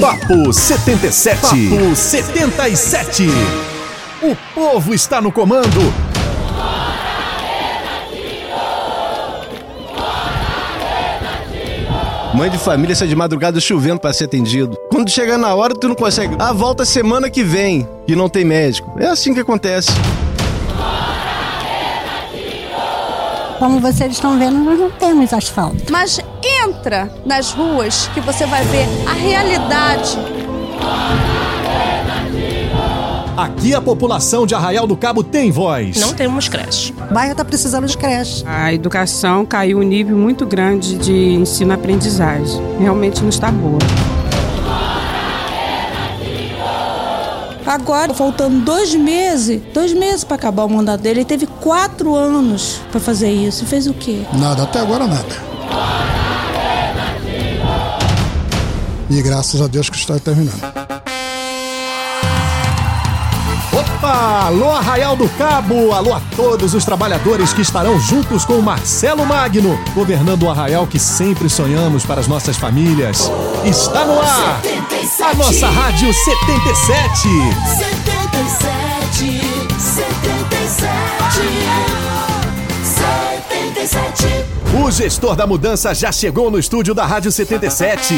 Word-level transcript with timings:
Papo 0.00 0.50
77. 0.50 1.40
Papo 1.42 1.94
77. 1.94 3.28
O 4.22 4.34
povo 4.54 4.94
está 4.94 5.20
no 5.20 5.30
comando. 5.30 5.78
Mãe 12.32 12.48
de 12.48 12.56
família 12.56 12.96
sai 12.96 13.08
de 13.08 13.14
madrugada 13.14 13.60
chovendo 13.60 14.00
para 14.00 14.14
ser 14.14 14.24
atendido. 14.24 14.74
Quando 14.90 15.10
chega 15.10 15.36
na 15.36 15.54
hora, 15.54 15.74
tu 15.74 15.86
não 15.86 15.94
consegue. 15.94 16.34
Ah, 16.38 16.54
volta 16.54 16.86
semana 16.86 17.28
que 17.28 17.42
vem, 17.44 17.86
e 18.08 18.16
não 18.16 18.30
tem 18.30 18.42
médico. 18.42 18.98
É 18.98 19.06
assim 19.06 19.34
que 19.34 19.40
acontece. 19.40 19.90
Como 23.58 23.78
vocês 23.78 24.12
estão 24.12 24.38
vendo, 24.38 24.56
nós 24.60 24.78
não 24.78 24.90
temos 24.90 25.34
asfalto. 25.34 25.92
Mas 25.92 26.18
entra 26.42 27.10
nas 27.24 27.52
ruas 27.52 28.08
que 28.14 28.20
você 28.20 28.46
vai 28.46 28.64
ver 28.64 28.86
a 29.08 29.12
realidade. 29.12 30.18
Aqui 33.36 33.74
a 33.74 33.80
população 33.80 34.46
de 34.46 34.54
Arraial 34.54 34.86
do 34.86 34.96
Cabo 34.96 35.22
tem 35.22 35.50
voz. 35.50 35.96
Não 35.96 36.12
temos 36.12 36.48
creche. 36.48 36.92
O 37.10 37.14
bairro 37.14 37.32
está 37.32 37.44
precisando 37.44 37.86
de 37.86 37.96
creche. 37.96 38.44
A 38.46 38.72
educação 38.72 39.46
caiu 39.46 39.78
um 39.78 39.82
nível 39.82 40.16
muito 40.16 40.44
grande 40.44 40.98
de 40.98 41.34
ensino-aprendizagem. 41.34 42.60
Realmente 42.78 43.22
não 43.22 43.30
está 43.30 43.50
boa. 43.50 43.78
Agora, 47.66 48.12
faltando 48.12 48.58
dois 48.60 48.94
meses, 48.94 49.62
dois 49.72 49.92
meses 49.92 50.24
para 50.24 50.34
acabar 50.34 50.64
o 50.64 50.68
mandato 50.68 51.00
dele, 51.02 51.20
ele 51.20 51.24
teve 51.24 51.46
quatro 51.46 52.16
anos 52.16 52.80
para 52.90 53.00
fazer 53.00 53.30
isso. 53.30 53.64
Fez 53.64 53.86
o 53.86 53.94
quê? 53.94 54.22
Nada, 54.34 54.64
até 54.64 54.80
agora 54.80 55.06
nada. 55.06 55.36
E 59.10 59.20
graças 59.22 59.60
a 59.60 59.66
Deus 59.66 59.90
que 59.90 59.96
está 59.96 60.20
terminando. 60.20 60.62
Opa! 63.72 64.46
Alô 64.46 64.70
Arraial 64.70 65.16
do 65.16 65.28
Cabo! 65.30 65.92
Alô 65.92 66.14
a 66.14 66.20
todos 66.36 66.74
os 66.74 66.84
trabalhadores 66.84 67.52
que 67.52 67.60
estarão 67.60 67.98
juntos 67.98 68.44
com 68.44 68.52
o 68.54 68.62
Marcelo 68.62 69.26
Magno, 69.26 69.76
governando 69.94 70.44
o 70.44 70.50
Arraial 70.50 70.86
que 70.86 71.00
sempre 71.00 71.50
sonhamos 71.50 72.06
para 72.06 72.20
as 72.20 72.28
nossas 72.28 72.56
famílias. 72.56 73.28
Está 73.64 74.04
no 74.04 74.20
ar! 74.20 74.62
A 75.28 75.34
nossa 75.34 75.68
Rádio 75.68 76.14
77! 76.14 77.28
77, 77.78 79.40
77, 79.76 80.20
77. 83.74 84.84
O 84.84 84.90
gestor 84.92 85.34
da 85.34 85.48
mudança 85.48 85.92
já 85.94 86.12
chegou 86.12 86.48
no 86.48 86.60
estúdio 86.60 86.94
da 86.94 87.04
Rádio 87.04 87.32
77. 87.32 88.14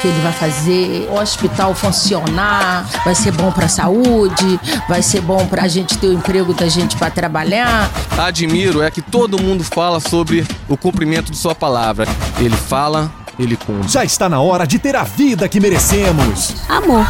Que 0.00 0.08
ele 0.08 0.20
vai 0.20 0.32
fazer 0.32 1.08
o 1.10 1.20
hospital 1.20 1.74
funcionar, 1.74 2.86
vai 3.04 3.14
ser 3.14 3.32
bom 3.32 3.52
para 3.52 3.66
a 3.66 3.68
saúde, 3.68 4.58
vai 4.88 5.02
ser 5.02 5.20
bom 5.20 5.46
para 5.46 5.62
a 5.62 5.68
gente 5.68 5.98
ter 5.98 6.06
o 6.06 6.12
emprego 6.12 6.54
da 6.54 6.68
gente 6.68 6.96
para 6.96 7.10
trabalhar. 7.10 7.90
Admiro 8.18 8.82
é 8.82 8.90
que 8.90 9.02
todo 9.02 9.40
mundo 9.40 9.62
fala 9.62 10.00
sobre 10.00 10.46
o 10.68 10.76
cumprimento 10.76 11.30
de 11.30 11.36
sua 11.36 11.54
palavra. 11.54 12.06
Ele 12.38 12.56
fala, 12.56 13.10
ele 13.38 13.56
cumpre. 13.56 13.88
Já 13.88 14.04
está 14.04 14.28
na 14.28 14.40
hora 14.40 14.66
de 14.66 14.78
ter 14.78 14.96
a 14.96 15.04
vida 15.04 15.48
que 15.48 15.60
merecemos. 15.60 16.54
Amor. 16.68 17.06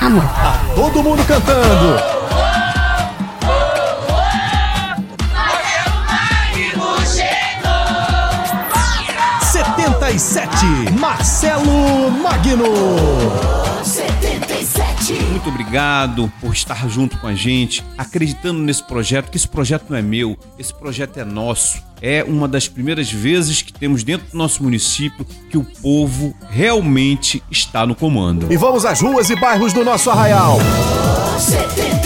Amor. 0.00 0.24
Todo 0.74 1.02
mundo 1.02 1.22
cantando. 1.26 2.19
Setenta 10.30 10.62
e 10.62 10.86
sete, 10.86 10.92
Marcelo 11.00 12.08
Magno. 12.22 12.64
77. 13.82 15.14
Muito 15.24 15.48
obrigado 15.48 16.32
por 16.40 16.52
estar 16.52 16.88
junto 16.88 17.18
com 17.18 17.26
a 17.26 17.34
gente, 17.34 17.84
acreditando 17.98 18.60
nesse 18.60 18.84
projeto, 18.84 19.28
que 19.28 19.36
esse 19.36 19.48
projeto 19.48 19.86
não 19.90 19.96
é 19.96 20.02
meu, 20.02 20.38
esse 20.56 20.72
projeto 20.72 21.18
é 21.18 21.24
nosso. 21.24 21.82
É 22.00 22.22
uma 22.22 22.46
das 22.46 22.68
primeiras 22.68 23.10
vezes 23.10 23.60
que 23.60 23.72
temos 23.72 24.04
dentro 24.04 24.28
do 24.30 24.38
nosso 24.38 24.62
município 24.62 25.26
que 25.50 25.58
o 25.58 25.64
povo 25.64 26.32
realmente 26.48 27.42
está 27.50 27.84
no 27.84 27.96
comando. 27.96 28.46
E 28.52 28.56
vamos 28.56 28.84
às 28.84 29.00
ruas 29.00 29.30
e 29.30 29.34
bairros 29.34 29.72
do 29.72 29.84
nosso 29.84 30.10
Arraial. 30.10 30.60
77. 31.40 31.99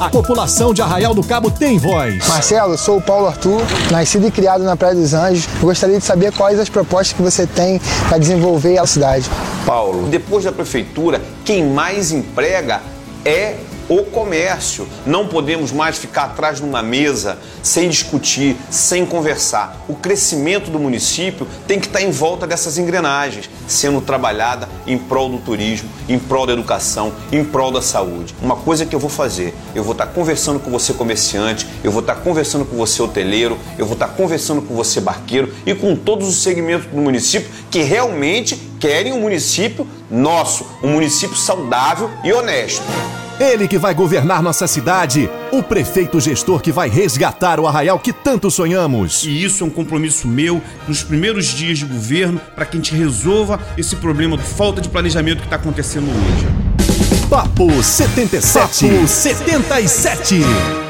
A 0.00 0.08
população 0.08 0.72
de 0.72 0.80
Arraial 0.80 1.12
do 1.12 1.22
Cabo 1.22 1.50
tem 1.50 1.76
voz. 1.76 2.26
Marcelo, 2.26 2.78
sou 2.78 2.96
o 2.96 3.02
Paulo 3.02 3.26
Arthur, 3.26 3.60
nascido 3.90 4.26
e 4.26 4.30
criado 4.30 4.64
na 4.64 4.74
Praia 4.74 4.94
dos 4.94 5.12
Anjos. 5.12 5.46
Gostaria 5.60 5.98
de 5.98 6.04
saber 6.04 6.32
quais 6.32 6.58
as 6.58 6.70
propostas 6.70 7.12
que 7.12 7.20
você 7.20 7.46
tem 7.46 7.78
para 8.08 8.16
desenvolver 8.16 8.78
a 8.78 8.86
cidade. 8.86 9.28
Paulo, 9.66 10.08
depois 10.08 10.42
da 10.44 10.52
prefeitura, 10.52 11.20
quem 11.44 11.66
mais 11.66 12.12
emprega 12.12 12.80
é 13.26 13.56
o 13.90 14.04
comércio. 14.04 14.88
Não 15.04 15.26
podemos 15.26 15.72
mais 15.72 15.98
ficar 15.98 16.26
atrás 16.26 16.58
de 16.58 16.62
uma 16.62 16.80
mesa 16.80 17.38
sem 17.60 17.88
discutir, 17.88 18.56
sem 18.70 19.04
conversar. 19.04 19.84
O 19.88 19.94
crescimento 19.94 20.70
do 20.70 20.78
município 20.78 21.46
tem 21.66 21.80
que 21.80 21.86
estar 21.86 22.00
em 22.00 22.12
volta 22.12 22.46
dessas 22.46 22.78
engrenagens, 22.78 23.50
sendo 23.66 24.00
trabalhada 24.00 24.68
em 24.86 24.96
prol 24.96 25.28
do 25.28 25.38
turismo, 25.38 25.90
em 26.08 26.18
prol 26.20 26.46
da 26.46 26.52
educação, 26.52 27.12
em 27.32 27.44
prol 27.44 27.72
da 27.72 27.82
saúde. 27.82 28.32
Uma 28.40 28.54
coisa 28.54 28.86
que 28.86 28.94
eu 28.94 29.00
vou 29.00 29.10
fazer, 29.10 29.52
eu 29.74 29.82
vou 29.82 29.92
estar 29.92 30.06
conversando 30.06 30.60
com 30.60 30.70
você 30.70 30.94
comerciante, 30.94 31.66
eu 31.82 31.90
vou 31.90 32.00
estar 32.00 32.14
conversando 32.14 32.64
com 32.64 32.76
você 32.76 33.02
hoteleiro, 33.02 33.58
eu 33.76 33.84
vou 33.84 33.94
estar 33.94 34.08
conversando 34.08 34.62
com 34.62 34.74
você 34.74 35.00
barqueiro 35.00 35.52
e 35.66 35.74
com 35.74 35.96
todos 35.96 36.28
os 36.28 36.42
segmentos 36.44 36.86
do 36.86 36.98
município 36.98 37.50
que 37.68 37.82
realmente 37.82 38.54
querem 38.78 39.12
um 39.12 39.20
município 39.20 39.84
nosso, 40.08 40.64
um 40.80 40.92
município 40.92 41.36
saudável 41.36 42.08
e 42.22 42.32
honesto. 42.32 42.84
Ele 43.40 43.66
que 43.66 43.78
vai 43.78 43.94
governar 43.94 44.42
nossa 44.42 44.66
cidade, 44.66 45.30
o 45.50 45.62
prefeito 45.62 46.20
gestor 46.20 46.60
que 46.60 46.70
vai 46.70 46.90
resgatar 46.90 47.58
o 47.58 47.66
arraial 47.66 47.98
que 47.98 48.12
tanto 48.12 48.50
sonhamos. 48.50 49.24
E 49.24 49.42
isso 49.42 49.64
é 49.64 49.66
um 49.66 49.70
compromisso 49.70 50.28
meu 50.28 50.60
nos 50.86 51.02
primeiros 51.02 51.46
dias 51.46 51.78
de 51.78 51.86
governo 51.86 52.38
para 52.54 52.66
que 52.66 52.76
a 52.76 52.80
gente 52.80 52.94
resolva 52.94 53.58
esse 53.78 53.96
problema 53.96 54.36
de 54.36 54.42
falta 54.42 54.82
de 54.82 54.90
planejamento 54.90 55.38
que 55.38 55.46
está 55.46 55.56
acontecendo 55.56 56.10
hoje. 56.10 57.26
Papo 57.30 57.82
77. 57.82 58.86
Papo 58.86 59.08
77. 59.08 60.89